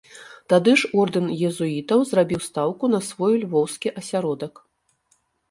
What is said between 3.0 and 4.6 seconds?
свой львоўскі асяродак.